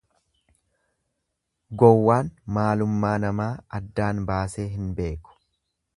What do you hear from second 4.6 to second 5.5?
hin beeku.